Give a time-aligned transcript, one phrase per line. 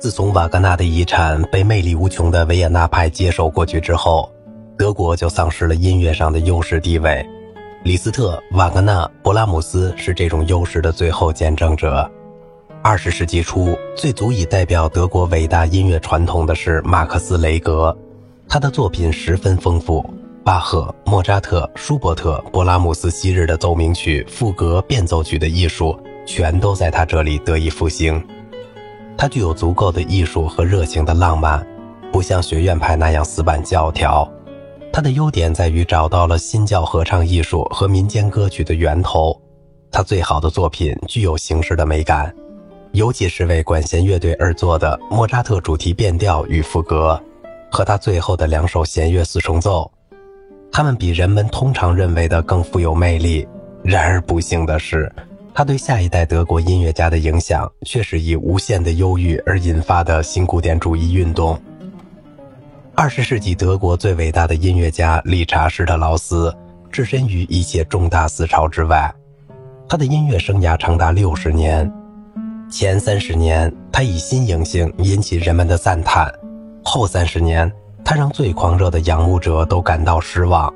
[0.00, 4.32] 自从瓦格纳的遗产被魅力无穷的维也纳派接手过去之后，
[4.78, 7.24] 德国就丧失了音乐上的优势地位。
[7.82, 12.10] 李斯特、瓦格纳、勃拉姆斯是这种优势的最后见证者。
[12.82, 17.94] 二十世纪初，最足以代表德国伟大音乐传统的是马克思·雷格，
[18.48, 20.02] 他的作品十分丰富，
[20.42, 25.94] 巴赫、莫扎特、舒伯特、勃拉姆斯昔日的奏鸣曲、赋格、变奏曲的艺术，
[26.26, 28.18] 全都在他这里得以复兴。
[29.20, 31.62] 他具有足够的艺术和热情的浪漫，
[32.10, 34.26] 不像学院派那样死板教条。
[34.90, 39.38] 他的优点在于找到了新教合唱艺术和民间歌曲的源头。
[39.90, 42.34] 他最好的作品具有形式的美感，
[42.92, 47.22] 尤其是为管弦乐队而作的莫扎特主题变调与赋格，
[47.70, 49.92] 和他最后的两首弦乐四重奏。
[50.72, 53.46] 他们比人们通常认为的更富有魅力。
[53.82, 55.12] 然而不幸的是。
[55.60, 61.60] 他对下一代德国音乐家的影响，却是以无限的忧郁而引发的新古典主义运动。
[62.94, 66.50] 二十世纪德国最伟大的音乐家理查施特劳斯，
[66.90, 69.14] 置身于一切重大思潮之外。
[69.86, 71.92] 他的音乐生涯长达六十年，
[72.70, 76.32] 前三十年他以新颖性引起人们的赞叹，
[76.82, 77.70] 后三十年
[78.02, 80.72] 他让最狂热的仰慕者都感到失望。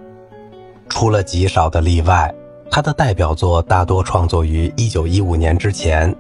[0.91, 2.31] 除了极少的例外。
[2.71, 6.15] 他的代表作大多创作于1915年之前，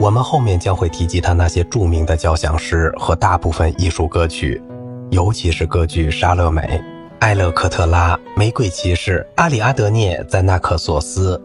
[0.00, 4.62] 我们后面将会提及他那些著名的交响诗和大部分艺术歌曲，
[5.10, 6.62] 尤其是歌剧《莎乐美》
[7.18, 11.36] 《埃勒克特拉》《玫瑰骑士》《阿里阿德涅在纳克索斯》。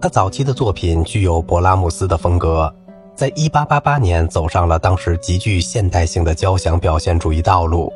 [0.00, 2.74] 他早期的作品具有勃拉姆斯的风格，
[3.14, 7.92] 在1888年走上了当时极具现代性的交响表现主义道路，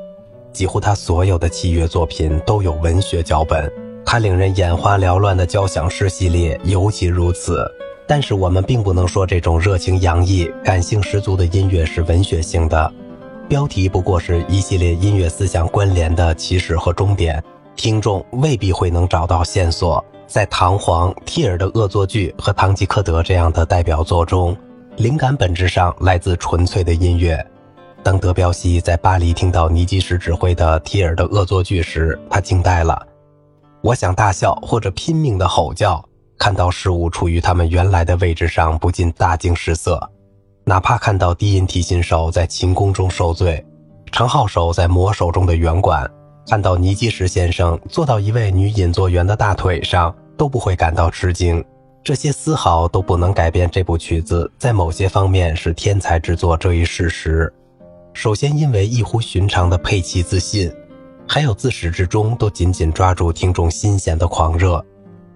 [0.53, 3.69] 几乎他所有的器乐作品都有文学脚本。
[4.06, 7.68] 他令人眼花缭乱的交响诗系列尤其如此，
[8.06, 12.90] 但是我们并不能说这种热情洋溢、感性十足的音乐是文学性的。
[13.48, 17.42] 标题不过是一系列音乐思想关联的起始和终点，
[17.75, 20.03] 听众未必会能找到线索。
[20.28, 24.56] 在唐璜、提尔的恶作剧和堂吉诃德这样的代表作中，
[24.97, 27.44] 灵感本质上来自纯粹的音乐。
[28.04, 33.04] 当德彪西在巴黎听到尼基什指挥的提尔的恶作剧时，他惊呆了。
[33.86, 36.04] 我想大笑或者拼命的吼叫，
[36.36, 40.00] 看到事物处于他们原来的位置上，不禁大惊失色。
[40.64, 43.64] 哪怕看到低音提琴手在琴弓中受罪，
[44.10, 46.04] 长号手在魔手中的圆管，
[46.48, 51.64] 看到尼基什先生坐到一位女引作员的大腿上，都不会感到吃惊。
[52.02, 57.54] 这些丝毫都不能改变这部曲子在某些方面是天才之作这一事实。
[58.12, 60.72] 首先，因为异乎寻常的佩奇自信。
[61.28, 64.84] 还有自始至终都紧紧抓住听众心弦的狂热，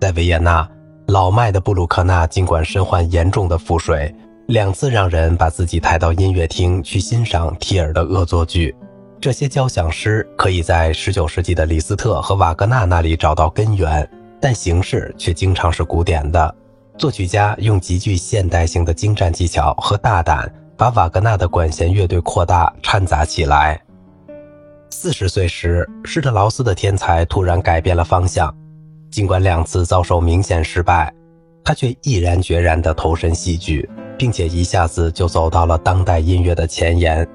[0.01, 0.69] 在维也纳，
[1.09, 4.15] 老迈的布鲁克纳尽管身患严重的腹水，
[4.47, 8.75] 两次让人把自己抬到音乐厅去欣赏提尔的恶作剧。
[9.21, 14.09] 这些交响诗可以在19世纪的李斯特和瓦格纳那里找到根源，
[14.41, 16.55] 但形式却经常是古典的。
[16.97, 23.79] 作曲家用极具现代性的精湛技巧和大胆，把瓦格纳的管弦乐队扩大掺杂起来。
[25.03, 28.55] 四十岁时，施特劳斯的天才突然改变了方向。
[29.11, 31.11] 尽管两次遭受明显失败，
[31.65, 37.27] 他却毅然决然地投身戏剧，并且一下子就走到了当代音乐的前沿。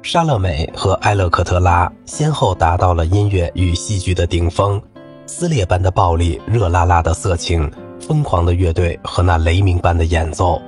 [0.00, 4.80] 莎乐美和埃勒克特拉先后达到了音乐与戏剧的顶峰，
[5.26, 7.68] 撕裂般的暴力、热辣辣的色情、
[7.98, 10.62] 疯狂的乐队和那雷鸣般的演奏，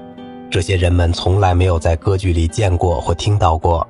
[0.50, 3.88] 这些人们从来没有在歌剧里见过或听到过。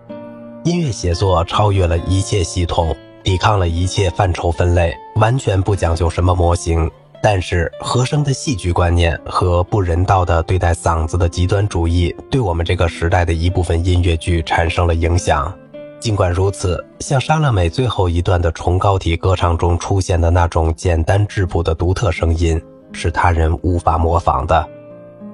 [0.62, 6.88] 音乐写作超越了一切系统，抵抗了一切范畴分类，完全不讲究什么模型。
[7.22, 15.50] 但是，和声的戏剧观念和不人道的对待嗓子的极端主义，对我们这个时代的一部分音乐剧产生了影响。
[15.98, 22.60] 尽管如此，像莎乐美最后一段的崇高体歌唱中出现的那种简单质朴的独特声音，
[22.92, 24.68] 是他人无法模仿的。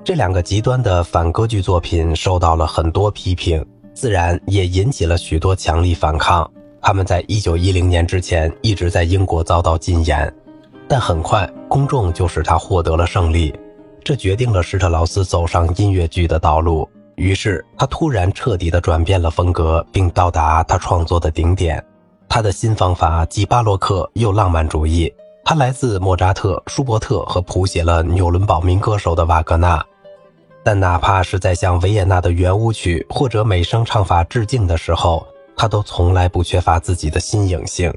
[0.04, 3.64] 这两个极端的反歌剧作品受到了很多批评。
[3.96, 6.48] 自然也引起了许多强力反抗。
[6.82, 10.32] 他们在一九一零年之前一直在英国遭到禁演，
[10.86, 13.58] 但很快公众就使他获得了胜利，
[14.04, 16.86] 这决定了施特劳斯走上音乐剧的道路。
[17.14, 21.82] 于是他突然彻底地转变了风格，并到达他创作的顶点。
[22.28, 25.10] 他的新方法既巴洛克又浪漫主义，
[25.42, 29.82] 他来自莫扎特、舒伯特和谱写了纽伦堡民歌手的瓦格纳。
[30.66, 35.24] 但哪怕是在向维也纳的圆舞曲或者美声唱法致敬的时候，
[35.56, 37.94] 他都从来不缺乏自己的新颖性。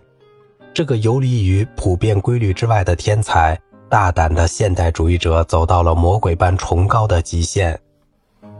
[0.72, 7.76] 这个游离于普遍规律之外的天才，大胆的现代主义者走到了魔鬼般崇高的极限。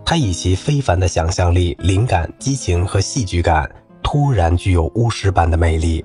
[0.04, 3.70] 他以其非凡的想象力、灵感、激情和戏剧感，
[4.02, 6.04] 突然具有巫师般的魅力。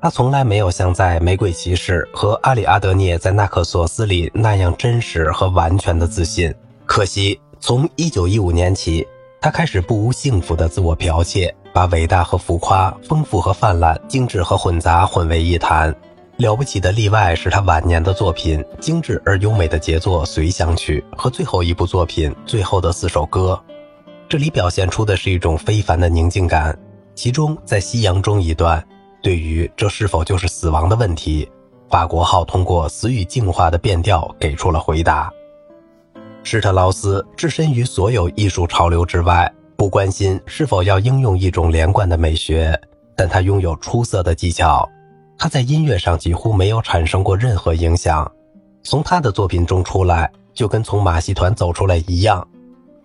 [0.00, 6.50] 他从来没有像在《玫瑰骑士》和阿里阿德涅在《纳克索斯》里那样真实和完全的自信。
[6.84, 9.06] 可惜，从1915年起，
[9.40, 15.94] 他开始不无幸福的自我剽窃，把伟大和浮夸、丰富和泛滥、精致和混杂混为一谈。
[16.36, 23.58] 了不起的例外是他晚年的作品《精致而优美的杰作随想曲》和最后一部作品《最后的四首歌》，
[24.28, 26.76] 这里表现出的是一种非凡的宁静感。
[27.14, 28.84] 其中，在夕阳中一段，
[29.22, 31.48] 对于这是否就是死亡的问题，
[31.88, 35.32] 法国号通过死与净化的变调给出了回答。
[36.44, 42.78] 施特劳斯置身于所有艺术潮流之外，不关心是否要应用一种连贯的美学，
[43.16, 44.88] 但他拥有出色的技巧。
[45.38, 48.30] 他在音乐上几乎没有产生过任何影响，
[48.82, 52.46] 从他的作品中出来就跟从马戏团走出来一样。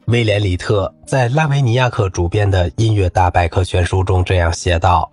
[0.08, 5.12] 威廉·里特在拉维尼亚克主编的音乐大百科全书中这样写道：“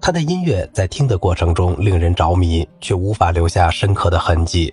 [0.00, 4.72] 他的音乐在听的过程中令人着迷，却无法留下深刻的痕迹。”